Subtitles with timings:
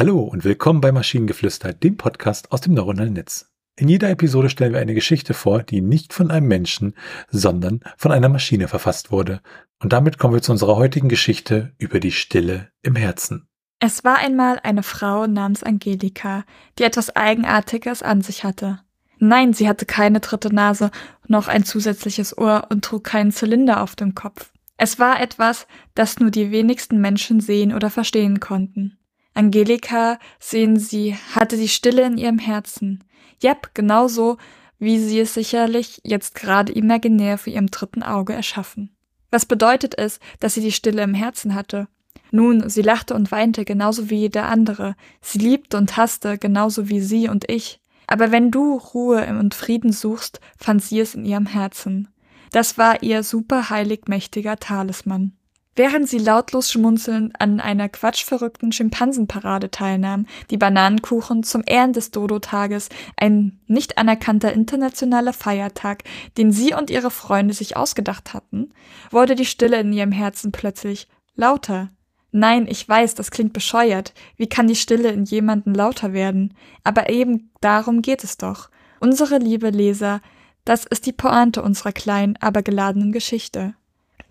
[0.00, 3.52] Hallo und willkommen bei Maschinengeflüster, dem Podcast aus dem neuronalen Netz.
[3.76, 6.94] In jeder Episode stellen wir eine Geschichte vor, die nicht von einem Menschen,
[7.28, 9.42] sondern von einer Maschine verfasst wurde.
[9.78, 13.46] Und damit kommen wir zu unserer heutigen Geschichte über die Stille im Herzen.
[13.78, 16.44] Es war einmal eine Frau namens Angelika,
[16.78, 18.80] die etwas Eigenartiges an sich hatte.
[19.18, 20.90] Nein, sie hatte keine dritte Nase,
[21.28, 24.50] noch ein zusätzliches Ohr und trug keinen Zylinder auf dem Kopf.
[24.78, 28.96] Es war etwas, das nur die wenigsten Menschen sehen oder verstehen konnten.
[29.34, 33.04] Angelika, sehen Sie, hatte die Stille in ihrem Herzen.
[33.40, 34.36] Jep, genauso,
[34.78, 38.90] wie sie es sicherlich jetzt gerade imaginär für ihrem dritten Auge erschaffen.
[39.30, 41.86] Was bedeutet es, dass sie die Stille im Herzen hatte?
[42.32, 44.96] Nun, sie lachte und weinte genauso wie jeder andere.
[45.20, 47.80] Sie liebte und hasste genauso wie Sie und ich.
[48.06, 52.08] Aber wenn du Ruhe und Frieden suchst, fand sie es in ihrem Herzen.
[52.50, 55.36] Das war ihr superheilig mächtiger Talisman.
[55.76, 62.88] Während sie lautlos schmunzelnd an einer quatschverrückten Schimpansenparade teilnahm, die Bananenkuchen zum Ehren des Dodo-Tages,
[63.16, 66.02] ein nicht anerkannter internationaler Feiertag,
[66.36, 68.74] den sie und ihre Freunde sich ausgedacht hatten,
[69.10, 71.90] wurde die Stille in ihrem Herzen plötzlich lauter.
[72.32, 74.12] Nein, ich weiß, das klingt bescheuert.
[74.36, 76.54] Wie kann die Stille in jemanden lauter werden?
[76.84, 78.70] Aber eben darum geht es doch.
[79.00, 80.20] Unsere liebe Leser,
[80.64, 83.74] das ist die Pointe unserer kleinen, aber geladenen Geschichte.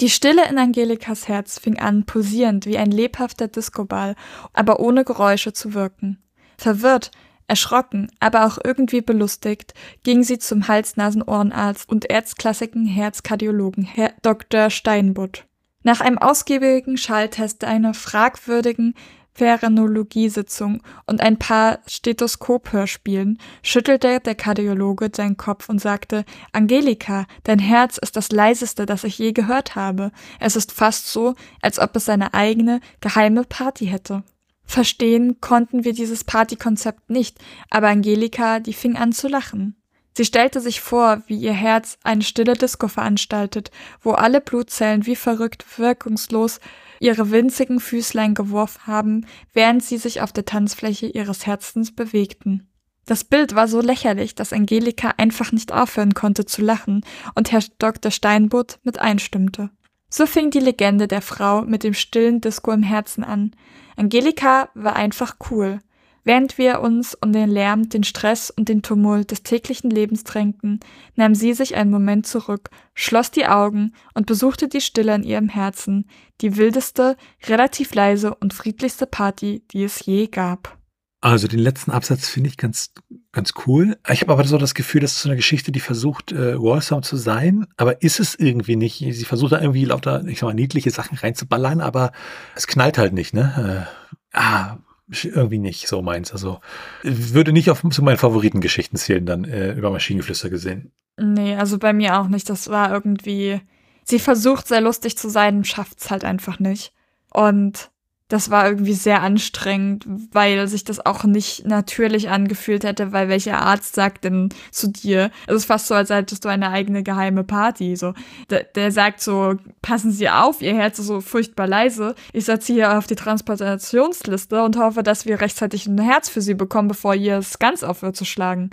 [0.00, 4.14] Die Stille in Angelikas Herz fing an, pulsierend wie ein lebhafter Discoball,
[4.52, 6.18] aber ohne Geräusche zu wirken.
[6.56, 7.10] Verwirrt,
[7.46, 14.70] erschrocken, aber auch irgendwie belustigt, ging sie zum Hals-Nasen-Ohrenarzt und erzklassigen Herzkardiologen, Herr Dr.
[14.70, 15.44] Steinbutt.
[15.82, 18.94] Nach einem ausgiebigen Schalltest einer fragwürdigen
[19.34, 27.98] Pherenologiesitzung und ein paar Stethoskop-Hörspielen schüttelte der Kardiologe seinen Kopf und sagte, Angelika, dein Herz
[27.98, 30.12] ist das leiseste, das ich je gehört habe.
[30.38, 34.22] Es ist fast so, als ob es seine eigene, geheime Party hätte.
[34.64, 37.38] Verstehen konnten wir dieses Partykonzept nicht,
[37.70, 39.76] aber Angelika, die fing an zu lachen.
[40.14, 43.70] Sie stellte sich vor, wie ihr Herz eine stille Disco veranstaltet,
[44.02, 46.60] wo alle Blutzellen wie verrückt wirkungslos
[47.02, 52.68] ihre winzigen Füßlein geworfen haben, während sie sich auf der Tanzfläche ihres Herzens bewegten.
[53.04, 57.04] Das Bild war so lächerlich, dass Angelika einfach nicht aufhören konnte zu lachen
[57.34, 58.12] und Herr Dr.
[58.12, 59.70] Steinbutt mit einstimmte.
[60.08, 63.56] So fing die Legende der Frau mit dem stillen Disco im Herzen an.
[63.96, 65.80] Angelika war einfach cool.
[66.24, 70.78] Während wir uns um den Lärm, den Stress und den Tumult des täglichen Lebens drängten,
[71.16, 75.48] nahm sie sich einen Moment zurück, schloss die Augen und besuchte die Stille in ihrem
[75.48, 76.08] Herzen,
[76.40, 77.16] die wildeste,
[77.48, 80.78] relativ leise und friedlichste Party, die es je gab.
[81.20, 82.92] Also den letzten Absatz finde ich ganz,
[83.30, 83.96] ganz cool.
[84.10, 87.02] Ich habe aber so das Gefühl, das ist so eine Geschichte, die versucht, äh, Wallsome
[87.02, 88.98] zu sein, aber ist es irgendwie nicht.
[88.98, 92.10] Sie versucht da irgendwie lauter, ich sag mal, niedliche Sachen reinzuballern, aber
[92.56, 93.86] es knallt halt nicht, ne?
[94.32, 94.78] Äh, ah,
[95.24, 96.32] irgendwie nicht so meins.
[96.32, 96.60] Also
[97.02, 100.92] würde nicht auf zu meinen Favoritengeschichten zählen, dann äh, über Maschinengeflüster gesehen.
[101.18, 102.48] Nee, also bei mir auch nicht.
[102.48, 103.60] Das war irgendwie.
[104.04, 106.92] Sie versucht sehr lustig zu sein, schafft's halt einfach nicht.
[107.30, 107.91] Und
[108.32, 113.60] das war irgendwie sehr anstrengend, weil sich das auch nicht natürlich angefühlt hätte, weil welcher
[113.60, 115.30] Arzt sagt denn zu dir?
[115.46, 117.94] Es ist fast so, als hättest du eine eigene geheime Party.
[117.94, 118.14] So,
[118.48, 122.14] der, der sagt so, passen Sie auf, Ihr Herz ist so furchtbar leise.
[122.32, 126.54] Ich setze hier auf die Transplantationsliste und hoffe, dass wir rechtzeitig ein Herz für Sie
[126.54, 128.70] bekommen, bevor ihr es ganz aufhört zu schlagen.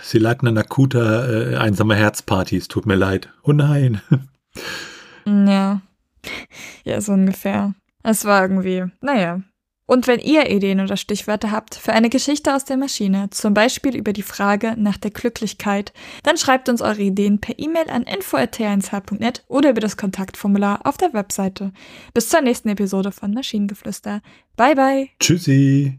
[0.00, 2.56] Sie leiten an akuter, äh, einsamer Herzparty.
[2.56, 3.28] Es tut mir leid.
[3.42, 4.00] Oh nein.
[5.26, 5.82] Ja.
[6.84, 7.74] Ja, so ungefähr.
[8.02, 9.42] Es war irgendwie, naja.
[9.90, 13.96] Und wenn ihr Ideen oder Stichwörter habt für eine Geschichte aus der Maschine, zum Beispiel
[13.96, 19.42] über die Frage nach der Glücklichkeit, dann schreibt uns eure Ideen per E-Mail an info.t1h.net
[19.48, 21.72] oder über das Kontaktformular auf der Webseite.
[22.14, 24.22] Bis zur nächsten Episode von Maschinengeflüster.
[24.56, 25.08] Bye bye.
[25.18, 25.98] Tschüssi.